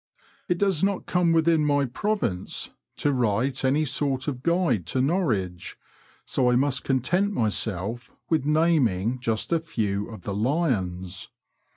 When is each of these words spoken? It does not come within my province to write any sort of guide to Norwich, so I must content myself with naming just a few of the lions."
It 0.47 0.57
does 0.57 0.83
not 0.83 1.05
come 1.05 1.31
within 1.31 1.63
my 1.63 1.85
province 1.85 2.71
to 2.95 3.11
write 3.13 3.63
any 3.63 3.85
sort 3.85 4.27
of 4.27 4.41
guide 4.41 4.87
to 4.87 4.99
Norwich, 4.99 5.77
so 6.25 6.49
I 6.49 6.55
must 6.55 6.83
content 6.83 7.33
myself 7.33 8.11
with 8.27 8.43
naming 8.43 9.19
just 9.19 9.51
a 9.53 9.59
few 9.59 10.09
of 10.09 10.23
the 10.23 10.33
lions." 10.33 11.29